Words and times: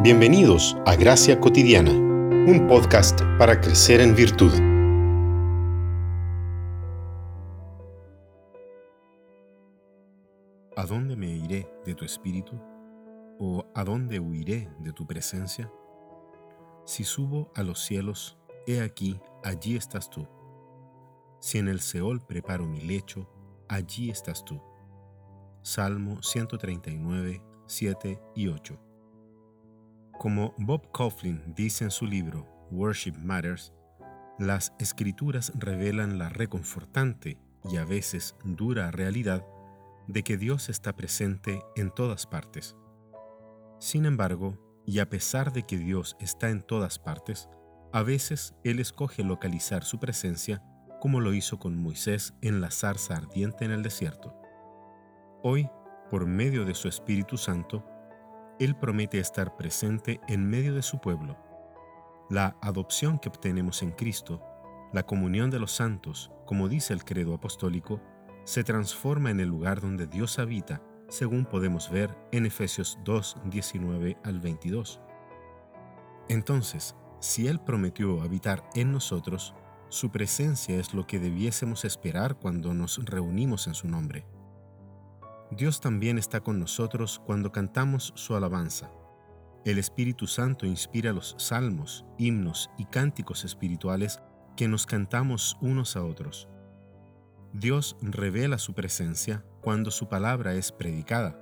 Bienvenidos 0.00 0.76
a 0.86 0.94
Gracia 0.94 1.40
Cotidiana, 1.40 1.90
un 1.90 2.68
podcast 2.68 3.20
para 3.36 3.60
crecer 3.60 4.00
en 4.00 4.14
virtud. 4.14 4.52
¿A 10.76 10.86
dónde 10.86 11.16
me 11.16 11.26
iré 11.26 11.68
de 11.84 11.96
tu 11.96 12.04
espíritu? 12.04 12.60
¿O 13.40 13.64
a 13.74 13.82
dónde 13.82 14.20
huiré 14.20 14.70
de 14.78 14.92
tu 14.92 15.04
presencia? 15.04 15.68
Si 16.84 17.02
subo 17.02 17.50
a 17.56 17.64
los 17.64 17.80
cielos, 17.80 18.38
he 18.68 18.80
aquí, 18.80 19.20
allí 19.42 19.74
estás 19.76 20.08
tú. 20.08 20.28
Si 21.40 21.58
en 21.58 21.66
el 21.66 21.80
Seol 21.80 22.24
preparo 22.24 22.66
mi 22.66 22.82
lecho, 22.82 23.28
allí 23.68 24.10
estás 24.10 24.44
tú. 24.44 24.62
Salmo 25.62 26.22
139, 26.22 27.42
7 27.66 28.22
y 28.36 28.46
8. 28.46 28.87
Como 30.18 30.52
Bob 30.58 30.90
Coughlin 30.90 31.40
dice 31.54 31.84
en 31.84 31.92
su 31.92 32.04
libro 32.04 32.44
Worship 32.72 33.14
Matters, 33.22 33.72
las 34.36 34.72
escrituras 34.80 35.52
revelan 35.54 36.18
la 36.18 36.28
reconfortante 36.28 37.38
y 37.70 37.76
a 37.76 37.84
veces 37.84 38.34
dura 38.42 38.90
realidad 38.90 39.46
de 40.08 40.24
que 40.24 40.36
Dios 40.36 40.70
está 40.70 40.96
presente 40.96 41.62
en 41.76 41.92
todas 41.92 42.26
partes. 42.26 42.76
Sin 43.78 44.06
embargo, 44.06 44.58
y 44.84 44.98
a 44.98 45.08
pesar 45.08 45.52
de 45.52 45.62
que 45.62 45.78
Dios 45.78 46.16
está 46.18 46.50
en 46.50 46.62
todas 46.62 46.98
partes, 46.98 47.48
a 47.92 48.02
veces 48.02 48.56
Él 48.64 48.80
escoge 48.80 49.22
localizar 49.22 49.84
su 49.84 50.00
presencia 50.00 50.64
como 51.00 51.20
lo 51.20 51.32
hizo 51.32 51.60
con 51.60 51.80
Moisés 51.80 52.34
en 52.42 52.60
la 52.60 52.72
zarza 52.72 53.16
ardiente 53.16 53.64
en 53.64 53.70
el 53.70 53.84
desierto. 53.84 54.34
Hoy, 55.44 55.70
por 56.10 56.26
medio 56.26 56.64
de 56.64 56.74
su 56.74 56.88
Espíritu 56.88 57.36
Santo, 57.36 57.84
él 58.58 58.76
promete 58.76 59.18
estar 59.18 59.56
presente 59.56 60.20
en 60.28 60.48
medio 60.48 60.74
de 60.74 60.82
su 60.82 61.00
pueblo. 61.00 61.36
La 62.30 62.56
adopción 62.60 63.18
que 63.18 63.28
obtenemos 63.28 63.82
en 63.82 63.92
Cristo, 63.92 64.42
la 64.92 65.04
comunión 65.04 65.50
de 65.50 65.58
los 65.58 65.72
santos, 65.72 66.30
como 66.46 66.68
dice 66.68 66.92
el 66.92 67.04
credo 67.04 67.34
apostólico, 67.34 68.00
se 68.44 68.64
transforma 68.64 69.30
en 69.30 69.40
el 69.40 69.48
lugar 69.48 69.80
donde 69.80 70.06
Dios 70.06 70.38
habita, 70.38 70.82
según 71.08 71.44
podemos 71.44 71.90
ver 71.90 72.16
en 72.32 72.46
Efesios 72.46 72.98
2, 73.04 73.36
19 73.44 74.16
al 74.24 74.40
22. 74.40 75.00
Entonces, 76.28 76.96
si 77.20 77.48
Él 77.48 77.60
prometió 77.60 78.22
habitar 78.22 78.68
en 78.74 78.92
nosotros, 78.92 79.54
su 79.88 80.10
presencia 80.10 80.78
es 80.78 80.92
lo 80.92 81.06
que 81.06 81.18
debiésemos 81.18 81.84
esperar 81.84 82.36
cuando 82.36 82.74
nos 82.74 83.04
reunimos 83.04 83.66
en 83.66 83.74
su 83.74 83.88
nombre. 83.88 84.26
Dios 85.50 85.80
también 85.80 86.18
está 86.18 86.40
con 86.40 86.58
nosotros 86.58 87.20
cuando 87.24 87.52
cantamos 87.52 88.12
su 88.16 88.36
alabanza. 88.36 88.90
El 89.64 89.78
Espíritu 89.78 90.26
Santo 90.26 90.66
inspira 90.66 91.12
los 91.12 91.34
salmos, 91.38 92.04
himnos 92.18 92.70
y 92.78 92.84
cánticos 92.84 93.44
espirituales 93.44 94.20
que 94.56 94.68
nos 94.68 94.86
cantamos 94.86 95.56
unos 95.60 95.96
a 95.96 96.04
otros. 96.04 96.48
Dios 97.52 97.96
revela 98.02 98.58
su 98.58 98.74
presencia 98.74 99.44
cuando 99.62 99.90
su 99.90 100.08
palabra 100.08 100.54
es 100.54 100.70
predicada. 100.70 101.40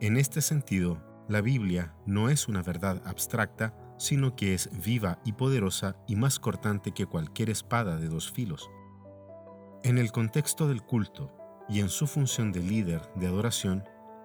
En 0.00 0.16
este 0.16 0.40
sentido, 0.40 1.02
la 1.28 1.40
Biblia 1.40 1.94
no 2.06 2.28
es 2.28 2.48
una 2.48 2.62
verdad 2.62 3.00
abstracta, 3.06 3.74
sino 3.96 4.34
que 4.34 4.54
es 4.54 4.68
viva 4.84 5.20
y 5.24 5.32
poderosa 5.32 5.96
y 6.08 6.16
más 6.16 6.40
cortante 6.40 6.92
que 6.92 7.06
cualquier 7.06 7.50
espada 7.50 7.96
de 7.96 8.08
dos 8.08 8.30
filos. 8.32 8.68
En 9.84 9.98
el 9.98 10.10
contexto 10.12 10.66
del 10.66 10.82
culto, 10.82 11.32
y 11.68 11.80
en 11.80 11.88
su 11.88 12.06
función 12.06 12.52
de 12.52 12.60
líder 12.60 13.02
de 13.14 13.26
adoración, 13.26 13.84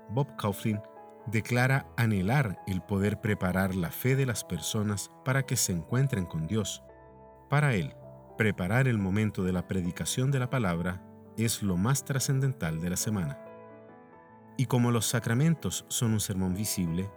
Bob 0.09 0.35
Kauflin 0.37 0.81
declara 1.27 1.87
anhelar 1.97 2.61
el 2.67 2.81
poder 2.81 3.21
preparar 3.21 3.75
la 3.75 3.91
fe 3.91 4.15
de 4.15 4.25
las 4.25 4.43
personas 4.43 5.11
para 5.23 5.43
que 5.43 5.55
se 5.55 5.71
encuentren 5.71 6.25
con 6.25 6.47
Dios. 6.47 6.83
Para 7.49 7.73
él, 7.75 7.95
preparar 8.37 8.87
el 8.87 8.97
momento 8.97 9.43
de 9.43 9.53
la 9.53 9.67
predicación 9.67 10.31
de 10.31 10.39
la 10.39 10.49
palabra 10.49 11.03
es 11.37 11.63
lo 11.63 11.77
más 11.77 12.05
trascendental 12.05 12.81
de 12.81 12.89
la 12.89 12.97
semana. 12.97 13.39
Y 14.57 14.65
como 14.65 14.91
los 14.91 15.05
sacramentos 15.05 15.85
son 15.87 16.13
un 16.13 16.19
sermón 16.19 16.53
visible, 16.53 17.09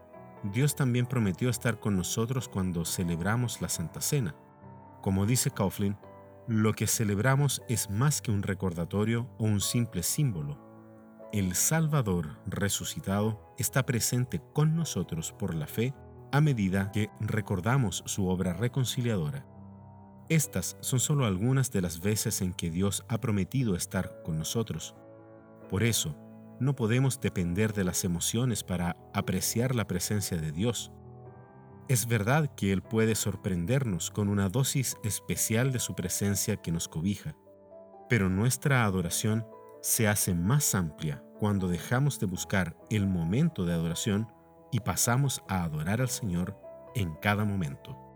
Dios 0.45 0.75
también 0.75 1.07
prometió 1.07 1.49
estar 1.49 1.81
con 1.81 1.97
nosotros 1.97 2.49
cuando 2.49 2.85
celebramos 2.85 3.61
la 3.61 3.69
Santa 3.69 4.01
Cena. 4.01 4.35
Como 5.01 5.27
dice 5.27 5.51
Kauflin, 5.51 5.97
lo 6.49 6.73
que 6.73 6.87
celebramos 6.87 7.63
es 7.69 7.91
más 7.91 8.21
que 8.21 8.31
un 8.31 8.43
recordatorio 8.43 9.31
o 9.39 9.45
un 9.45 9.61
simple 9.61 10.03
símbolo. 10.03 10.59
El 11.33 11.55
Salvador 11.55 12.39
resucitado 12.47 13.55
está 13.59 13.87
presente 13.87 14.43
con 14.53 14.77
nosotros 14.77 15.33
por 15.33 15.55
la 15.55 15.67
fe 15.67 15.95
a 16.33 16.41
medida 16.41 16.91
que 16.93 17.11
recordamos 17.21 18.03
su 18.07 18.29
obra 18.29 18.53
reconciliadora. 18.55 19.47
Estas 20.29 20.77
son 20.81 21.01
solo 21.01 21.27
algunas 21.27 21.71
de 21.71 21.83
las 21.83 22.01
veces 22.01 22.41
en 22.41 22.55
que 22.55 22.71
Dios 22.71 23.05
ha 23.09 23.21
prometido 23.21 23.77
estar 23.77 24.23
con 24.25 24.39
nosotros. 24.39 24.95
Por 25.69 25.83
eso, 25.83 26.17
no 26.59 26.75
podemos 26.75 27.21
depender 27.21 27.73
de 27.73 27.85
las 27.85 28.05
emociones 28.05 28.63
para 28.63 28.97
apreciar 29.15 29.75
la 29.75 29.87
presencia 29.87 30.39
de 30.39 30.53
Dios. 30.53 30.93
Es 31.93 32.07
verdad 32.07 32.49
que 32.57 32.73
Él 32.73 32.81
puede 32.81 33.15
sorprendernos 33.15 34.11
con 34.11 34.31
una 34.31 34.49
dosis 34.49 34.97
especial 35.05 35.73
de 35.73 35.79
su 35.79 35.95
presencia 35.95 36.57
que 36.57 36.73
nos 36.73 36.89
cobija, 36.89 37.37
pero 38.09 38.31
nuestra 38.31 38.87
adoración 38.87 39.47
se 39.83 40.09
hace 40.09 40.35
más 40.35 40.75
amplia 40.75 41.23
cuando 41.39 41.69
dejamos 41.69 42.19
de 42.19 42.25
buscar 42.25 42.79
el 42.89 43.07
momento 43.07 43.67
de 43.67 43.75
adoración 43.75 44.27
y 44.73 44.81
pasamos 44.81 45.43
a 45.49 45.65
adorar 45.65 46.01
al 46.01 46.09
Señor 46.09 46.59
en 46.95 47.13
cada 47.17 47.45
momento. 47.45 48.12